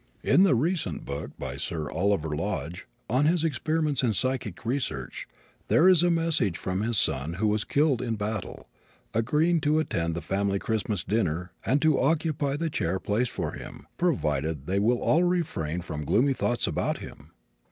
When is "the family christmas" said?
10.15-11.03